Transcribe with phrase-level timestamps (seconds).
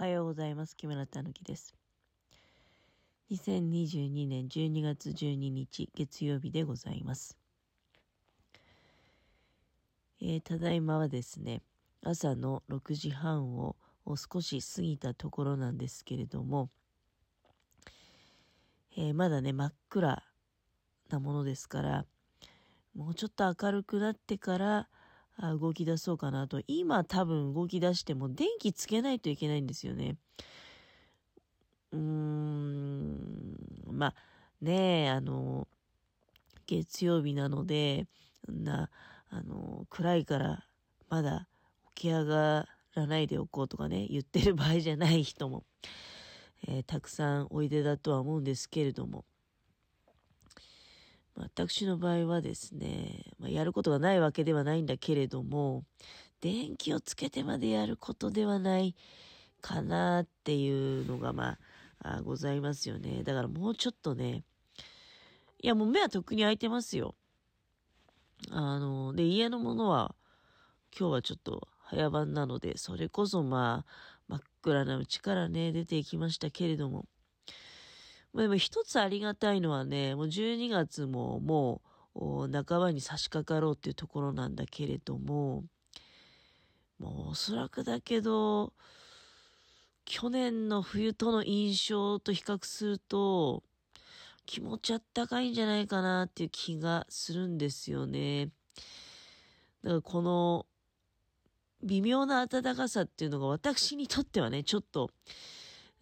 [0.00, 0.74] はようございます。
[0.78, 1.74] 木村たぬきです。
[3.30, 7.36] 2022年12月12日月曜日でございます。
[10.22, 11.60] えーただいまはですね、
[12.02, 13.76] 朝の6時半を
[14.06, 16.70] を少し過ぎたところなんですけれども、
[18.96, 20.22] えーまだね、真っ暗
[21.10, 22.06] なものですから、
[22.94, 24.88] もうちょっと明るくなってから
[25.40, 26.60] 動き出そうかなと。
[26.66, 30.16] 今多分動き出しても電気つけないといけないんですよね。
[31.92, 33.56] うーん、
[33.90, 34.14] まあ
[34.60, 35.66] ねえ、あの、
[36.66, 38.06] 月曜日なので、
[38.46, 38.90] そんな、
[39.30, 40.66] あの、暗いから
[41.08, 41.48] まだ
[41.96, 45.64] 起き上がらないでおこうとかね、言ってる場合じゃない人も、
[46.68, 49.24] えーたくさんおいでだとは思うんですけれども、
[51.42, 55.84] 私の場合はですね、まあ、やることがないわけではないんだけれども、
[56.40, 58.94] 電気をつけてまでやることではない
[59.60, 61.58] かなっていうのが、ま
[62.02, 63.22] あ、あございますよね。
[63.24, 64.44] だからもうちょっとね、
[65.62, 67.14] いやもう目はとっくに開いてますよ。
[68.50, 70.14] あの、で、家のものは、
[70.98, 73.92] 今日はちょっと早番なので、それこそまあ、
[74.28, 77.06] 真っ暗なうちからね、出ていきましたけれども、
[78.32, 81.82] まあ、でも一つありがたいのはね、もう12月もも
[82.14, 85.64] う半ばに差し掛かろうっていうところなんだけれども、
[86.98, 88.72] もうおそらくだけど、
[90.04, 93.62] 去年の冬との印象と比較すると、
[94.46, 98.46] 気持ちあったかいんじゃないかなっていう気がするんですよね。
[99.82, 100.66] だからこの
[101.82, 105.10] 微妙な暖かさっていうのが私にとってはね、ちょっと、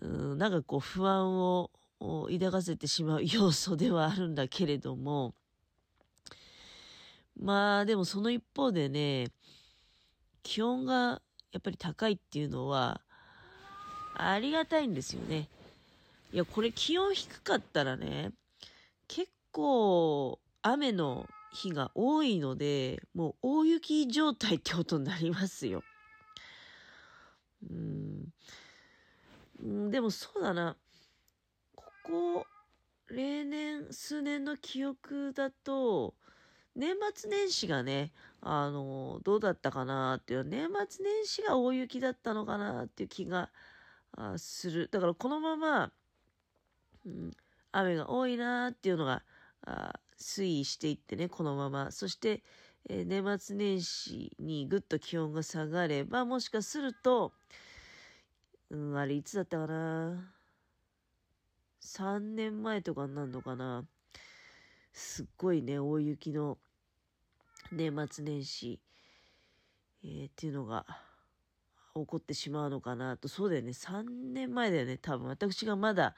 [0.00, 5.34] うん、なんかこう不安を抱かせてしまう要素ではあるんだけれども、
[7.38, 9.28] まあでもその一方でね、
[10.42, 11.20] 気温が
[11.52, 13.00] やっぱり高いっていうのは、
[14.14, 15.48] ありがたいんですよね。
[16.32, 18.32] いや、これ気温低かったらね、
[19.08, 25.82] 結構雨の日が多いので、もう大雪状態ってことになりますよ。
[27.70, 28.32] うん。
[29.90, 30.76] でもそうだな。
[32.06, 32.46] ここ、
[33.08, 36.14] 例年、数年の記憶だと、
[36.76, 43.50] 年末年始がね、あの、どうだったかなっていう、年末年始が大雪だったのかなっていう気が
[44.36, 44.88] する。
[44.90, 45.92] だからこのまま、
[47.04, 47.32] うん、
[47.72, 49.22] 雨が多いなっていうのが
[50.18, 51.90] 推移していってね、このまま。
[51.90, 52.42] そして、
[52.88, 57.32] えー年末年始にぐっと気温が下がれば、もしかすると、
[58.70, 60.35] うん、あれいつだったかな？
[61.86, 63.84] 3年前とかになるのかな。
[64.92, 66.58] すっごいね、大雪の
[67.70, 68.80] 年末年始、
[70.02, 70.84] えーっていうのが
[71.94, 73.28] 起こってしまうのかなと。
[73.28, 73.70] そうだよね。
[73.72, 74.98] 3年前だよね。
[74.98, 76.16] 多分私がまだ、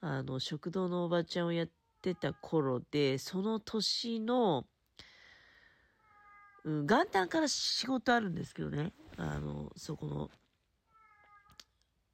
[0.00, 1.68] あの、食堂のおばちゃんをやっ
[2.02, 4.66] てた頃で、その年の、
[6.64, 8.92] うん、元旦から仕事あるんですけどね。
[9.16, 10.30] あの、そこの、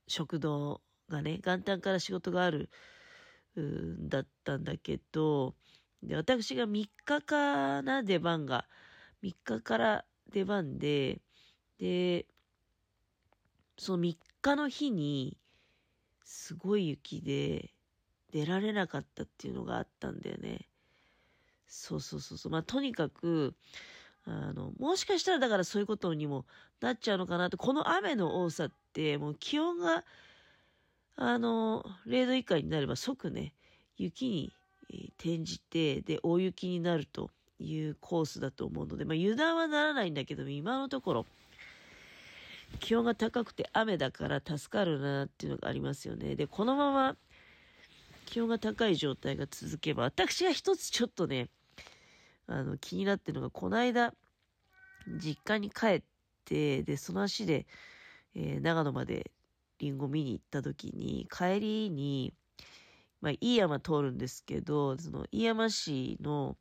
[0.07, 2.71] 食堂がね、元旦から仕事がある、
[3.55, 5.55] うんだったんだけど、
[6.03, 8.67] で、私が3日かな、出番が。
[9.23, 11.21] 3日から出番で、
[11.79, 12.27] で、
[13.79, 15.39] その3日の日に、
[16.25, 17.71] すごい雪で、
[18.33, 20.69] 出られなかったっていうのがあったんだよね。
[21.67, 22.53] そうそうそうそう。
[22.53, 23.55] まあ、とにかく、
[24.25, 26.47] あの、もしかしたらだからそういうことにも
[26.81, 30.05] なっちゃうのかなと、この雨の多さって、もう気温が、
[31.17, 33.53] あの、0度以下になれば即ね、
[33.97, 34.53] 雪に
[35.19, 41.27] 転じて、で、大雪になるというコースだと思うので、まあ、油断はならないんだけども、今のところ、
[42.81, 46.37] 気温が高くて雨だから助かるなっていうのがありますよね。
[46.37, 47.17] で、このまま
[48.27, 51.51] 気温が高い状態が続けば、私が一つちょっとね、
[52.47, 54.15] あの、気になってるのが、この間、
[55.07, 56.03] 実家に帰っ
[56.45, 57.67] て、で、その足で、
[58.35, 59.31] えー長野まで
[59.83, 62.33] リンゴ見に行った時に、帰りに、
[63.21, 66.57] まあ、飯山通るんですけど、その、飯山市の、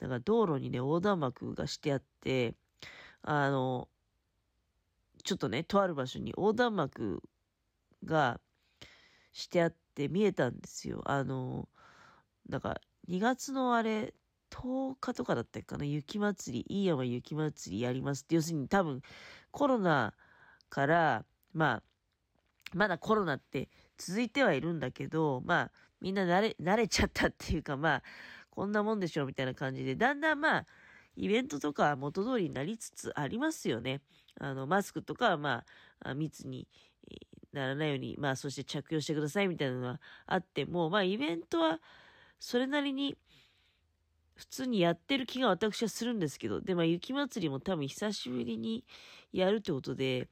[0.00, 2.54] なんか道路にね、横断幕がしてあって、
[3.20, 3.88] あの、
[5.22, 7.22] ちょっとね、とある場所に横断幕
[8.04, 8.40] が
[9.32, 11.02] してあって見えたんですよ。
[11.04, 11.68] あの、
[12.48, 14.14] なんか、2月のあれ、
[14.50, 19.02] 10日とかだったっかな、雪祭り、飯山雪祭りやりますって、要するに多分、
[19.50, 20.14] コロナ
[20.70, 21.82] から、まあ、
[22.74, 23.68] まだコロナって
[23.98, 28.02] 続いてはいるんだけど、まあ、みんな慣れ、慣れちゃったっていうか、まあ、
[28.50, 30.66] こんなもんでしょうみたいな感じで、だんだんまあ、
[31.16, 34.00] イベントとかは元通りになりつつありますよね。
[34.40, 35.64] あの、マスクとかはま
[36.00, 36.68] あ、密に
[37.52, 41.80] ならないように、まあそして着用してくださいみたいなのがあっても、まあイベントは
[42.38, 43.16] それなりに
[44.34, 48.84] 普通にやってる気が私はするんですけど、で、まあ雪祭りも多分久しぶりに
[49.32, 50.28] やるってことで、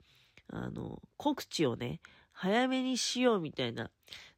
[0.49, 2.01] あの、告知をね、
[2.43, 3.89] 早めにしようみたいな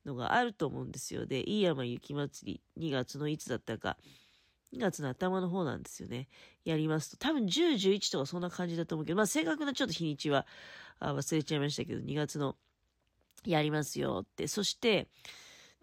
[0.05, 1.25] のがあると思うんですよ。
[1.25, 3.97] で、飯山雪祭り2月のいつだったか、
[4.75, 6.29] 2月の頭の方なんですよね。
[6.67, 7.17] やりますと。
[7.17, 10.47] 多分10、11とかそんな感じだと思うけど、まあ正確なちょっと日にちは
[11.01, 12.57] 忘れちゃいましたけど、2月の
[13.47, 14.49] やりますよって。
[14.49, 15.09] そして、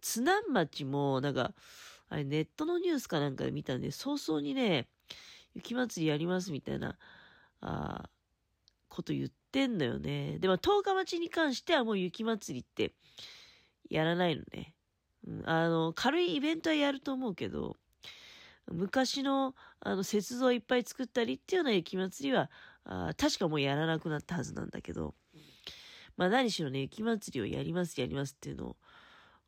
[0.02, 1.56] 津南町もなんか、
[2.10, 4.88] あれネットのニュースかなんかで見たんで、早々にね、
[5.56, 7.00] 雪祭りやりますみたいな、
[7.62, 8.10] あ
[8.90, 10.40] こと言ってんのよね。
[10.40, 12.94] でも、十日町に関してはもう雪祭りって
[13.90, 14.74] やらないのね。
[15.46, 17.78] あの、軽いイベントはやると思うけど、
[18.72, 22.50] 昔の、あの、雪像いっぱい作ったりっていうような雪祭りは、
[22.84, 25.14] あ確かもうやらなくなったはずなんだけど、
[26.18, 28.78] まあ何しろね、雪祭りをやります、やりますっていうのを、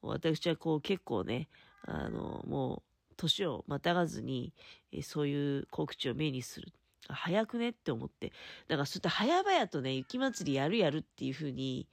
[0.01, 1.49] 私はこう結構ね、
[1.85, 4.53] あの、もう、年をまたがずに、
[5.01, 6.73] そういう告知を目にする。
[7.15, 8.31] 早くねって思って。
[8.67, 11.87] だからそういった早々とね、雪祭りやるやるっていう風に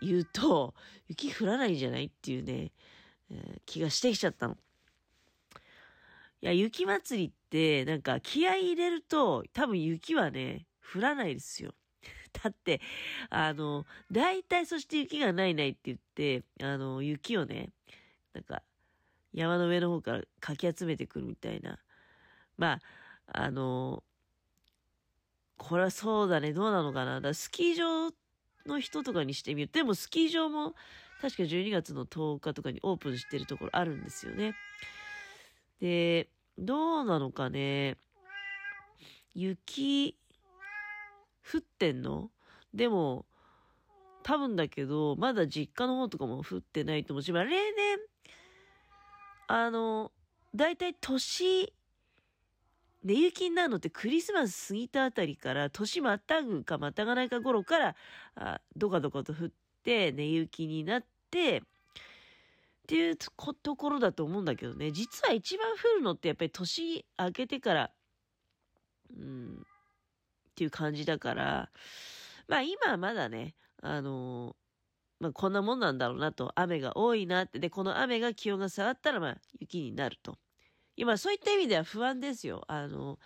[0.00, 0.74] 言うと、
[1.08, 2.72] 雪降らないんじゃないっていうね、
[3.30, 4.56] えー、気がしてきちゃったの。
[6.42, 11.74] いや、雪祭りって、なんか気合い入れると、多分雪はね、降らないですよ。
[12.42, 12.80] だって、
[13.28, 17.70] あの、大体そして雪がないないって言って、あの、雪をね、
[18.32, 18.62] なんか、
[19.32, 21.78] 山の上の方からかき集めてくるみたいな。
[22.56, 22.80] まあ、
[23.32, 24.02] あの、
[25.56, 27.20] これはそうだね、どうなのかな。
[27.20, 28.10] だスキー場
[28.66, 30.74] の人とかにしてみる、でもスキー場も
[31.20, 34.54] 確か12月の10日とかにオープンしてるところあるんですよね。
[35.80, 36.28] で、
[36.58, 37.96] どうなのかね。
[39.34, 40.16] 雪、
[41.52, 42.30] 降ってんの？
[42.74, 43.26] でも、
[44.22, 47.98] 多分だけど、まだ実家の方とかも降ってないと思うし、まあ、例年、
[49.46, 50.12] あの、
[50.54, 51.72] だいたい年、
[53.02, 57.96] 寝雪になるのってクリスマス過ぎたあたりから、年またぐかまたがないか頃から、
[58.34, 59.50] あどかどかと降っ
[59.82, 61.62] て、寝雪になって、っ
[62.86, 63.30] ていうと
[63.76, 64.90] ころだと思うんだけどね。
[64.90, 67.90] 実は一番降るのってやっぱり年明けてから、
[69.16, 69.64] うん、
[70.50, 71.70] っていう感じだから、
[72.48, 80.36] まあ今はまだね、あのー、まあこんなもんなんだろうなと、雨が多いなって、で、この雨が気温が下がったらまあ雪になると。
[81.00, 82.62] 今そういった意味では不安ですよ。
[82.68, 83.18] あの、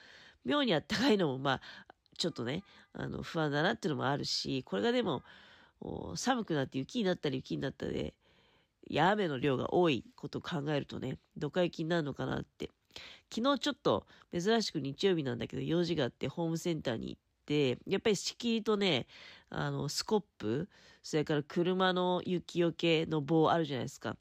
[0.45, 1.61] 妙にあったかいのもまあ、
[2.17, 2.63] ちょっとね、
[2.93, 5.25] あの、不安だなっていうのもあるし、これがでも、
[6.15, 8.15] 寒くなって雪になったり雪になったで、
[8.89, 12.71] や、雨の量が多いことを考えるとね、どか雪になるのかなって。
[13.35, 19.09] 昨日ちょっと珍しく日曜日なんだけど用事があってホームセンターに行って、やっぱり敷居とね、
[19.51, 20.69] あの、スコップ、
[21.03, 24.17] それから車の雪よけの棒あるじゃないですか。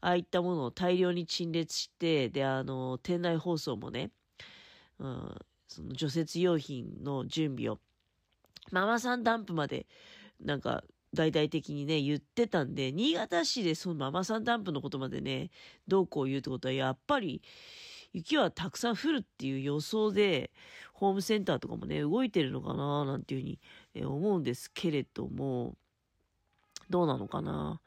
[0.00, 4.10] ああいったものを大量に陳列して、で、あの、店内放送もね、
[4.98, 5.36] うん、
[5.68, 7.78] その除雪用品の準備を、
[8.72, 9.86] ママさんダンプまで、
[10.40, 15.50] なんか、大々的にね、言ってたんで、新潟市でそのママさんダンプのことまでね、
[15.88, 17.42] どうこう言うってことは、やっぱり、
[18.12, 20.50] 雪はたくさん降るっていう予想で、
[20.92, 25.76] ホームセンターとかもね、動いてるのかななんていうふうに、思うんですけれども、
[26.88, 27.80] どうなのかな。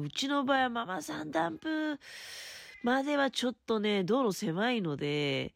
[0.00, 1.98] うちの場合はママさんダンプ
[2.82, 5.54] まではちょっとね、道路狭いので、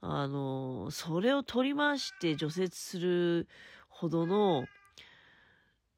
[0.00, 3.48] あの、それを取り回して除雪する
[3.88, 4.66] ほどの、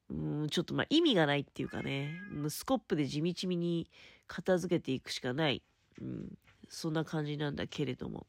[0.09, 2.15] うん、ちょっとまあ意味がないっていうかね、
[2.49, 3.91] スコップで地道に
[4.27, 5.63] 片付けていくしかない。
[6.01, 8.27] うん、そんな感じなんだけれども。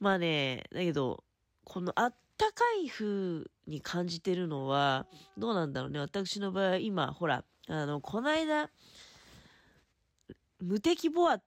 [0.00, 1.24] まあね、だけど、
[1.64, 2.14] このあっ
[2.50, 5.06] かい風に感じてるのは、
[5.36, 5.98] どうなんだろうね。
[6.00, 8.70] 私の場合は今、ほら、あの、この間、
[10.60, 11.42] 無敵ボアっ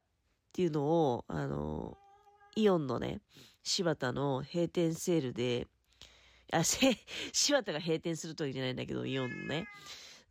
[0.54, 1.98] ていうのを、あの、
[2.56, 3.22] イオンのね、
[3.64, 5.68] 柴田の閉店セールで、
[6.52, 9.68] あ、柴田が閉店するといけないんだけど、イオンのね。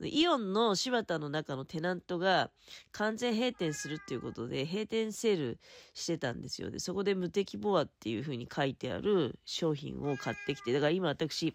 [0.08, 2.50] イオンの柴田の中のテナントが
[2.92, 5.58] 完全閉店するっていうことで閉店セール
[5.94, 6.70] してたんですよ。
[6.70, 11.54] で、そこで無敵ボアっていう風に書いてある商品を買ってきて、だから今私、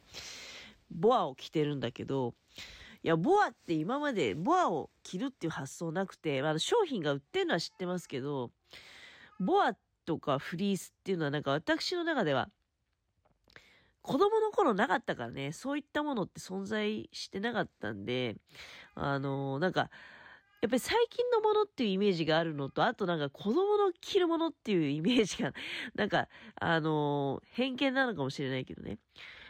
[0.92, 2.34] ボアを着てるんだけど、
[3.04, 8.52] いや、ボアって今までボアを着るっていう発想なくて、あ商品が売ってるのは知ってますけど、
[9.40, 9.74] ボア
[10.06, 12.50] とかフリースっていうのはなんか私の中では
[14.10, 18.38] 子供の頃なかったからね、そういったものって存在してなかったんで、
[18.96, 19.92] あのー、なんか、
[20.62, 25.54] やっぱり最近のものっていうイメージがあるのと、あとなんか子供の着るものっていうイメージが、
[25.94, 26.28] なんか、
[26.60, 28.98] あのー、偏見なのかもしれないけどね。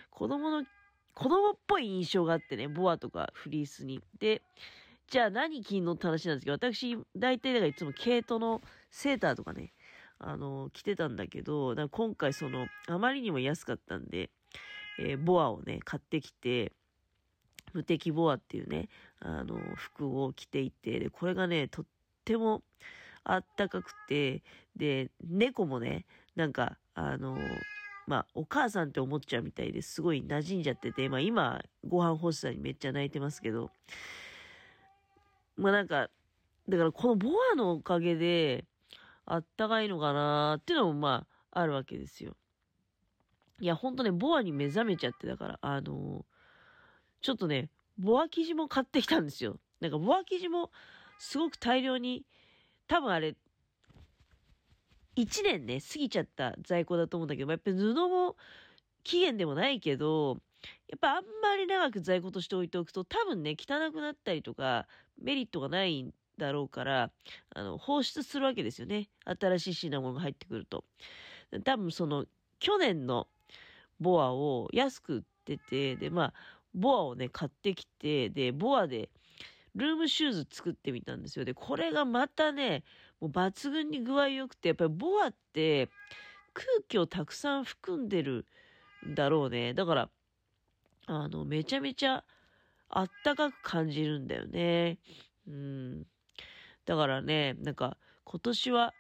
[0.10, 0.66] 子供の
[1.14, 4.02] 子供っぽい印象があってね、ボアとかフリースに。
[4.20, 4.42] で、
[5.08, 8.62] じゃあ何着んのって話なんですけど、私、大体だからいつも毛糸の
[8.92, 9.74] セーターとかね、
[10.18, 14.30] あの、着てたんだけど、今回その、あまりにも安かったんで、
[15.00, 16.72] えー、ボアをね、買ってきて、
[17.74, 18.90] 無敵ボアっていうね、
[19.20, 21.86] あの、服を着ていて、で、これがね、とっ
[22.26, 22.64] ても
[23.24, 24.44] あったかくて、
[24.76, 27.38] で、猫もね、なんか、あの、
[28.08, 33.70] まあ、お母さんって思っちゃうみたいですごい馴染んじゃってて、まあ今、ご飯欲しさにめっちゃ泣いてますけど、
[35.56, 36.10] まあなんか、
[36.68, 38.66] だからこのボアのおかげで、
[39.30, 42.36] あったかいのかなっていうのもまあ、あるわけですよ。
[43.60, 46.24] いや、ほんとね、ボアに目覚めちゃって、だから、あのー、
[47.22, 49.58] ちょっとね、ボア生地も買ってきたんですよ。
[49.82, 50.72] なんか、ボア生地も
[51.18, 52.26] すごく大量に、
[52.88, 53.36] 多分あれ、
[55.18, 58.38] 1年ね、過ぎちゃった在庫だと思うんだけど、やっぱり布も
[59.04, 60.38] 期限でもないけど、
[60.88, 64.88] やっぱあんまり長く在庫として置いておくと、多分ね、汚くなったりとか、
[65.22, 67.12] メリットがないんだろうから、
[67.54, 69.10] あの、放出するわけですよね。
[69.26, 70.86] 新しい品物が入ってくると。
[71.64, 72.26] 多分その、
[72.60, 73.28] 去年の
[74.00, 76.34] ボアを安く売ってて、で、まあ、
[76.74, 79.10] ボアをね、買ってきて、で、ボアで、
[79.76, 81.46] ルームシューズ作ってみたんですよ。
[81.46, 82.84] で、これがまたね、
[83.20, 85.90] もう抜群に具合良くて、やっぱりボアって
[86.54, 88.46] 空気をたくさん含んでる
[89.08, 89.74] んだろうね。
[89.74, 90.10] だから、
[91.06, 92.24] あの、めちゃめちゃ
[92.90, 94.98] あったかく感じるんだよね。
[95.48, 96.08] うん。
[96.86, 98.94] だからね、なんか今年は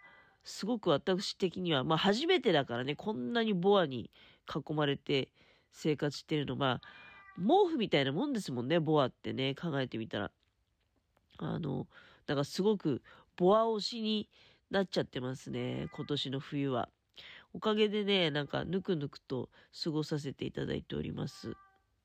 [0.43, 4.11] すごく私的には、まあ初めてだからね、こんなにボアに
[4.49, 5.29] 囲まれて
[5.71, 6.81] 生活してるの、が、
[7.37, 10.31] 毛布みたいなもんですもんね、ボアってね、考えてみたら。
[11.37, 11.87] あの、
[12.25, 13.01] だからすごく
[13.37, 14.29] ボア推しに
[14.69, 16.89] なっちゃってますね、今年の冬は。
[17.53, 19.49] おかげでね、なんかぬくぬくと
[19.83, 21.55] 過ごさせていただいております。